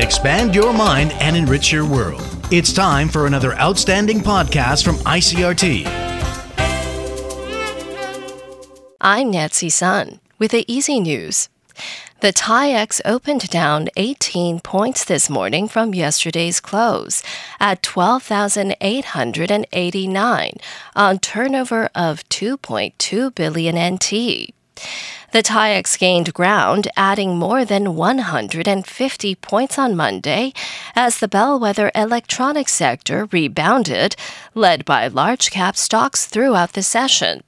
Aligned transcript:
Expand 0.00 0.54
your 0.54 0.72
mind 0.72 1.12
and 1.20 1.36
enrich 1.36 1.70
your 1.70 1.84
world. 1.84 2.22
It's 2.50 2.72
time 2.72 3.06
for 3.06 3.26
another 3.26 3.52
outstanding 3.56 4.20
podcast 4.20 4.82
from 4.82 4.96
ICRT. 4.96 5.86
I'm 8.98 9.30
Nancy 9.30 9.68
Sun 9.68 10.20
with 10.38 10.52
the 10.52 10.64
Easy 10.72 11.00
News. 11.00 11.50
The 12.22 12.32
TAIEX 12.32 13.02
opened 13.04 13.50
down 13.50 13.90
18 13.98 14.60
points 14.60 15.04
this 15.04 15.28
morning 15.28 15.68
from 15.68 15.94
yesterday's 15.94 16.60
close 16.60 17.22
at 17.60 17.82
12,889 17.82 20.52
on 20.96 21.18
turnover 21.18 21.90
of 21.94 22.26
2.2 22.30 23.34
billion 23.34 23.94
NT. 23.94 24.54
The 25.32 25.42
TAIEX 25.44 25.96
gained 25.96 26.34
ground, 26.34 26.88
adding 26.96 27.38
more 27.38 27.64
than 27.64 27.94
150 27.94 29.34
points 29.36 29.78
on 29.78 29.94
Monday 29.94 30.52
as 30.96 31.18
the 31.18 31.28
bellwether 31.28 31.92
electronics 31.94 32.74
sector 32.74 33.28
rebounded, 33.30 34.16
led 34.54 34.84
by 34.84 35.06
large 35.06 35.52
cap 35.52 35.76
stocks 35.76 36.26
throughout 36.26 36.72
the 36.72 36.82
session. 36.82 37.42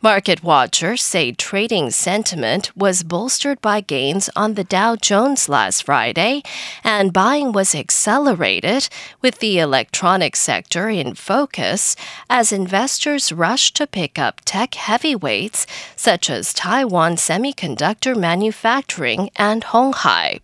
Market 0.00 0.42
watchers 0.42 1.02
say 1.02 1.30
trading 1.30 1.90
sentiment 1.90 2.76
was 2.76 3.04
bolstered 3.04 3.60
by 3.60 3.80
gains 3.80 4.28
on 4.34 4.54
the 4.54 4.64
Dow 4.64 4.96
Jones 4.96 5.48
last 5.48 5.84
Friday, 5.84 6.42
and 6.82 7.12
buying 7.12 7.52
was 7.52 7.74
accelerated 7.74 8.88
with 9.20 9.38
the 9.38 9.60
electronic 9.60 10.34
sector 10.34 10.88
in 10.88 11.14
focus 11.14 11.94
as 12.28 12.52
investors 12.52 13.30
rushed 13.30 13.76
to 13.76 13.86
pick 13.86 14.18
up 14.18 14.40
tech 14.44 14.74
heavyweights 14.74 15.66
such 15.94 16.28
as 16.28 16.52
Taiwan 16.52 17.14
Semiconductor 17.14 18.16
Manufacturing 18.16 19.30
and 19.36 19.62
Hon 19.64 19.92
Hai. 19.92 20.40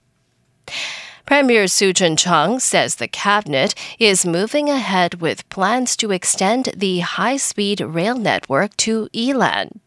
Premier 1.29 1.67
Su 1.67 1.93
Tseng-chang 1.93 2.59
says 2.59 2.95
the 2.95 3.07
cabinet 3.07 3.75
is 3.99 4.25
moving 4.25 4.71
ahead 4.71 5.21
with 5.21 5.47
plans 5.51 5.95
to 5.95 6.11
extend 6.11 6.71
the 6.75 7.01
high-speed 7.01 7.83
rail 7.83 8.17
network 8.17 8.75
to 8.79 9.11
Yilan. 9.13 9.79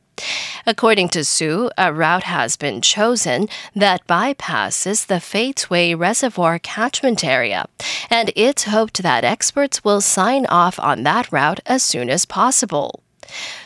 According 0.68 1.10
to 1.10 1.26
Su, 1.26 1.72
a 1.80 1.92
route 1.92 2.26
has 2.26 2.58
been 2.58 2.80
chosen 2.80 3.50
that 3.76 4.06
bypasses 4.06 5.08
the 5.08 5.16
Feicui 5.16 5.98
Reservoir 5.98 6.60
catchment 6.60 7.24
area, 7.24 7.66
and 8.12 8.32
it's 8.36 8.66
hoped 8.66 9.02
that 9.02 9.24
experts 9.24 9.84
will 9.84 10.00
sign 10.00 10.46
off 10.46 10.80
on 10.80 11.02
that 11.02 11.32
route 11.32 11.60
as 11.66 11.82
soon 11.82 12.12
as 12.12 12.24
possible. 12.24 13.02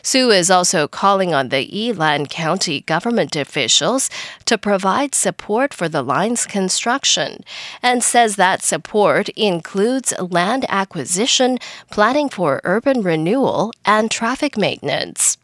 Su 0.01 0.31
is 0.31 0.49
also 0.51 0.87
calling 0.87 1.33
on 1.33 1.49
the 1.49 1.67
Yilan 1.67 2.29
County 2.29 2.81
government 2.81 3.35
officials 3.35 4.09
to 4.45 4.57
provide 4.57 5.15
support 5.15 5.73
for 5.73 5.89
the 5.89 6.01
line's 6.01 6.45
construction 6.45 7.43
and 7.81 8.03
says 8.03 8.35
that 8.35 8.63
support 8.63 9.29
includes 9.29 10.13
land 10.19 10.65
acquisition, 10.69 11.57
planning 11.91 12.29
for 12.29 12.61
urban 12.63 13.01
renewal, 13.01 13.71
and 13.85 14.11
traffic 14.11 14.57
maintenance. 14.57 15.37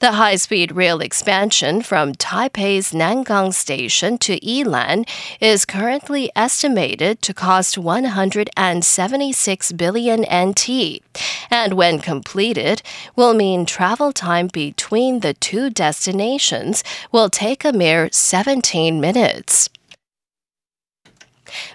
The 0.00 0.12
high 0.12 0.36
speed 0.36 0.72
rail 0.72 1.02
expansion 1.02 1.82
from 1.82 2.14
Taipei's 2.14 2.92
Nangang 2.92 3.52
Station 3.52 4.16
to 4.20 4.40
Yilan 4.40 5.06
is 5.42 5.66
currently 5.66 6.32
estimated 6.34 7.20
to 7.20 7.34
cost 7.34 7.76
176 7.76 9.72
billion 9.72 10.20
NT, 10.22 11.02
and 11.50 11.74
when 11.74 11.98
completed, 11.98 12.80
will 13.14 13.34
mean 13.34 13.66
travel 13.66 14.10
time 14.10 14.46
between 14.46 15.20
the 15.20 15.34
two 15.34 15.68
destinations 15.68 16.82
will 17.12 17.28
take 17.28 17.62
a 17.62 17.72
mere 17.74 18.08
17 18.10 19.02
minutes. 19.02 19.68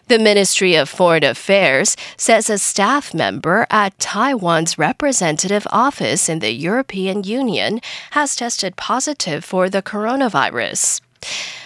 The 0.08 0.20
Ministry 0.20 0.76
of 0.76 0.90
Foreign 0.90 1.24
Affairs 1.24 1.96
says 2.18 2.50
a 2.50 2.58
staff 2.58 3.14
member 3.14 3.68
at 3.70 3.98
Taiwan's 4.00 4.78
representative 4.78 5.68
office 5.72 6.30
in 6.30 6.40
the 6.40 6.52
European 6.52 7.24
Union 7.24 7.82
has 8.12 8.36
tested 8.36 8.76
positive 8.76 9.44
for 9.44 9.70
the 9.70 9.82
coronavirus. 9.82 11.02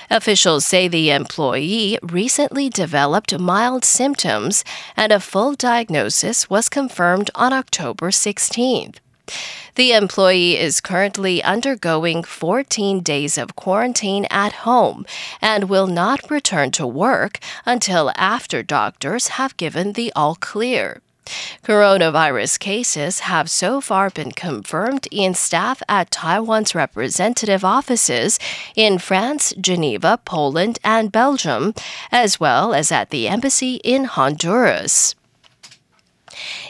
Officials 0.09 0.65
say 0.65 0.87
the 0.87 1.11
employee 1.11 1.99
recently 2.01 2.69
developed 2.69 3.37
mild 3.37 3.85
symptoms 3.85 4.63
and 4.97 5.11
a 5.11 5.19
full 5.19 5.53
diagnosis 5.53 6.49
was 6.49 6.67
confirmed 6.67 7.29
on 7.35 7.53
October 7.53 8.09
16th. 8.09 8.95
The 9.75 9.93
employee 9.93 10.57
is 10.57 10.81
currently 10.81 11.41
undergoing 11.43 12.23
14 12.23 13.01
days 13.01 13.37
of 13.37 13.55
quarantine 13.55 14.25
at 14.29 14.67
home 14.67 15.05
and 15.41 15.69
will 15.69 15.87
not 15.87 16.29
return 16.29 16.71
to 16.71 16.85
work 16.85 17.39
until 17.65 18.11
after 18.15 18.61
doctors 18.61 19.29
have 19.39 19.57
given 19.57 19.93
the 19.93 20.11
all 20.15 20.35
clear. 20.35 21.01
Coronavirus 21.63 22.59
cases 22.59 23.19
have 23.19 23.49
so 23.49 23.81
far 23.81 24.09
been 24.09 24.31
confirmed 24.31 25.07
in 25.11 25.33
staff 25.33 25.81
at 25.87 26.11
Taiwan's 26.11 26.73
representative 26.73 27.63
offices 27.63 28.39
in 28.75 28.97
France, 28.97 29.53
Geneva, 29.59 30.19
Poland, 30.25 30.79
and 30.83 31.11
Belgium, 31.11 31.73
as 32.11 32.39
well 32.39 32.73
as 32.73 32.91
at 32.91 33.11
the 33.11 33.27
embassy 33.27 33.75
in 33.83 34.05
Honduras. 34.05 35.15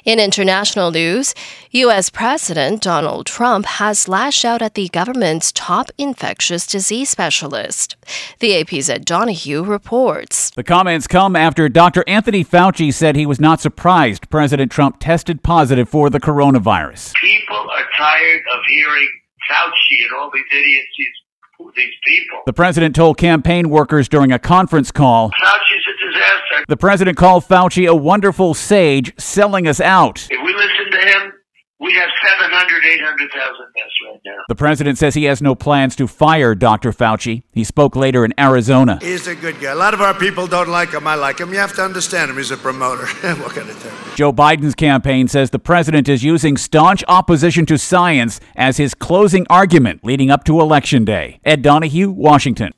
In 0.05 0.19
international 0.19 0.91
news, 0.91 1.35
U.S. 1.71 2.09
President 2.09 2.81
Donald 2.81 3.25
Trump 3.25 3.65
has 3.65 4.07
lashed 4.07 4.45
out 4.45 4.61
at 4.61 4.75
the 4.75 4.87
government's 4.89 5.51
top 5.51 5.91
infectious 5.97 6.65
disease 6.65 7.09
specialist. 7.09 7.97
The 8.39 8.59
AP's 8.61 8.89
Ed 8.89 9.03
Donahue 9.03 9.63
reports. 9.63 10.51
The 10.51 10.63
comments 10.63 11.07
come 11.07 11.35
after 11.35 11.67
Dr. 11.67 12.03
Anthony 12.07 12.45
Fauci 12.45 12.93
said 12.93 13.15
he 13.15 13.25
was 13.25 13.41
not 13.41 13.59
surprised 13.59 14.29
President 14.29 14.71
Trump 14.71 14.99
tested 14.99 15.43
positive 15.43 15.89
for 15.89 16.09
the 16.09 16.19
coronavirus. 16.19 17.13
People 17.16 17.57
are 17.57 17.85
tired 17.97 18.41
of 18.53 18.61
hearing 18.69 19.09
Fauci 19.51 20.05
and 20.05 20.19
all 20.19 20.31
these 20.33 20.43
idiots, 20.51 20.87
these, 20.97 21.73
these 21.75 21.93
people. 22.05 22.39
The 22.45 22.53
president 22.53 22.95
told 22.95 23.17
campaign 23.17 23.69
workers 23.69 24.07
during 24.07 24.31
a 24.31 24.39
conference 24.39 24.91
call 24.91 25.31
Fauci's 25.31 25.78
a 25.78 25.78
disaster. 26.12 26.66
the 26.68 26.78
president 26.78 27.18
called 27.18 27.44
Fauci 27.46 27.88
a 27.88 27.96
wonderful 27.96 28.53
sage 28.53 29.14
selling 29.20 29.68
us 29.68 29.80
out. 29.80 30.28
If 30.30 30.40
we 30.44 30.53
listen 30.53 30.92
to 30.92 31.08
him, 31.08 31.34
we 31.81 31.94
have 31.94 32.09
700, 32.40 32.86
800,000 32.86 33.66
deaths 33.78 33.90
right 34.06 34.20
now. 34.25 34.44
The 34.50 34.56
president 34.56 34.97
says 34.97 35.16
he 35.16 35.24
has 35.25 35.42
no 35.42 35.56
plans 35.56 35.96
to 35.96 36.08
fire 36.08 36.53
Dr. 36.53 36.92
Fauci. 36.92 37.44
He 37.53 37.64
spoke 37.64 37.96
later 37.96 38.25
in 38.25 38.34
Arizona. 38.38 39.00
He's 39.02 39.28
a 39.28 39.36
good 39.36 39.62
guy. 39.62 39.72
A 39.72 39.75
lot 39.75 39.94
of 39.94 40.02
our 40.02 40.14
people 40.14 40.46
don't 40.46 40.68
like 40.68 40.90
him. 40.90 41.08
I 41.08 41.16
like 41.16 41.40
him. 41.40 41.53
You 41.53 41.59
have 41.59 41.74
to 41.75 41.81
understand 41.81 42.31
him. 42.31 42.38
He's 42.38 42.52
a 42.52 42.58
promoter. 42.58 43.06
what 43.41 43.53
can 43.53 43.70
I 43.70 43.74
tell 43.74 43.91
you? 43.91 44.16
Joe 44.16 44.34
Biden's 44.34 44.76
campaign 44.76 45.30
says 45.30 45.52
the 45.52 45.59
president 45.59 46.09
is 46.09 46.22
using 46.22 46.58
staunch 46.58 47.02
opposition 47.08 47.66
to 47.68 47.78
science 47.78 48.41
as 48.58 48.76
his 48.76 48.94
closing 48.94 49.47
argument 49.50 50.03
leading 50.03 50.30
up 50.30 50.44
to 50.44 50.59
Election 50.59 51.06
Day. 51.06 51.40
Ed 51.46 51.62
Donahue, 51.62 52.12
Washington. 52.12 52.74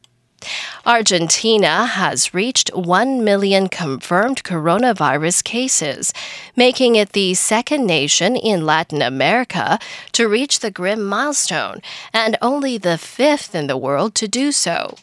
Argentina 0.86 1.86
has 1.86 2.34
reached 2.34 2.74
1 2.74 3.24
million 3.24 3.69
confirmed 3.69 4.44
coronavirus 4.44 5.44
cases, 5.44 6.12
making 6.56 6.96
it 6.96 7.12
the 7.12 7.36
second 7.36 7.86
nation 7.86 8.36
in 8.36 8.66
Latin 8.66 9.02
America 9.02 9.78
to 10.12 10.28
reach 10.28 10.59
the 10.59 10.72
grim 10.72 11.03
milestone 11.03 11.81
and 12.14 12.36
only 12.42 12.80
the 12.80 12.97
fifth 12.97 13.53
in 13.53 13.68
the 13.68 13.78
world 13.78 14.16
to 14.16 14.28
do 14.28 14.52
so. 14.52 14.96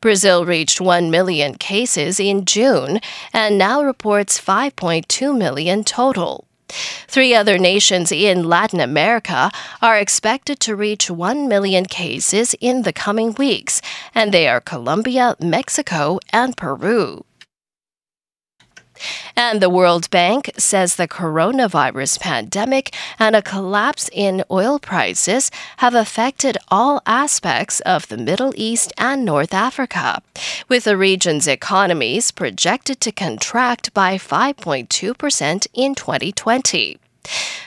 Brazil 0.00 0.44
reached 0.44 0.80
1 0.80 1.10
million 1.10 1.54
cases 1.54 2.18
in 2.18 2.44
June 2.44 2.98
and 3.32 3.56
now 3.56 3.82
reports 3.82 4.40
5.2 4.40 5.36
million 5.36 5.84
total. 5.84 6.44
Three 7.08 7.34
other 7.34 7.58
nations 7.58 8.12
in 8.12 8.48
Latin 8.48 8.80
America 8.80 9.50
are 9.82 9.98
expected 9.98 10.60
to 10.60 10.76
reach 10.76 11.10
1 11.10 11.48
million 11.48 11.86
cases 11.86 12.54
in 12.60 12.82
the 12.82 12.92
coming 12.92 13.34
weeks, 13.34 13.82
and 14.14 14.32
they 14.32 14.48
are 14.48 14.60
Colombia, 14.60 15.36
Mexico, 15.40 16.18
and 16.32 16.56
Peru. 16.56 17.24
And 19.36 19.60
the 19.60 19.70
World 19.70 20.10
Bank 20.10 20.50
says 20.58 20.96
the 20.96 21.08
coronavirus 21.08 22.20
pandemic 22.20 22.94
and 23.18 23.34
a 23.34 23.42
collapse 23.42 24.10
in 24.12 24.44
oil 24.50 24.78
prices 24.78 25.50
have 25.78 25.94
affected 25.94 26.58
all 26.68 27.00
aspects 27.06 27.80
of 27.80 28.08
the 28.08 28.18
Middle 28.18 28.52
East 28.56 28.92
and 28.98 29.24
North 29.24 29.54
Africa, 29.54 30.22
with 30.68 30.84
the 30.84 30.96
region's 30.96 31.46
economies 31.46 32.30
projected 32.30 33.00
to 33.00 33.12
contract 33.12 33.94
by 33.94 34.16
5.2% 34.16 35.66
in 35.74 35.94
2020. 35.94 36.98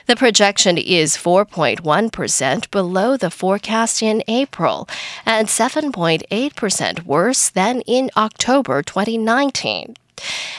The 0.05 0.15
projection 0.15 0.77
is 0.77 1.15
4.1% 1.15 2.71
below 2.71 3.17
the 3.17 3.29
forecast 3.29 4.01
in 4.01 4.23
April 4.27 4.87
and 5.25 5.47
7.8% 5.47 7.05
worse 7.05 7.49
than 7.49 7.81
in 7.81 8.09
October 8.17 8.81
2019. 8.81 9.95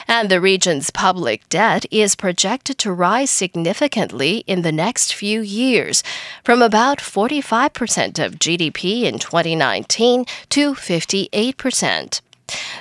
And 0.07 0.29
the 0.29 0.41
region's 0.41 0.91
public 0.91 1.47
debt 1.49 1.85
is 1.91 2.15
projected 2.15 2.77
to 2.79 2.91
rise 2.91 3.31
significantly 3.31 4.43
in 4.47 4.61
the 4.61 4.71
next 4.71 5.13
few 5.13 5.41
years, 5.41 6.03
from 6.43 6.61
about 6.61 6.99
45% 6.99 8.23
of 8.23 8.39
GDP 8.39 9.03
in 9.03 9.19
2019 9.19 10.25
to 10.49 10.73
58%. 10.73 12.21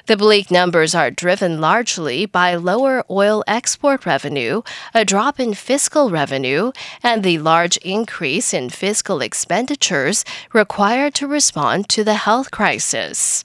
The 0.07 0.17
bleak 0.17 0.51
numbers 0.51 0.95
are 0.95 1.11
driven 1.11 1.61
largely 1.61 2.27
by 2.27 2.55
lower 2.55 3.05
oil 3.09 3.43
export 3.47 4.05
revenue, 4.05 4.63
a 4.93 5.05
drop 5.05 5.41
in 5.41 5.55
fiscal 5.55 6.11
revenue, 6.11 6.73
and 7.03 7.23
the 7.23 7.39
large 7.39 7.79
increase 7.79 8.53
in 8.53 8.69
fiscal 8.69 9.23
expenditures 9.23 10.25
required 10.53 11.15
to 11.15 11.27
respond 11.27 11.89
to 11.91 12.05
the 12.05 12.15
health 12.15 12.51
crisis. 12.51 13.45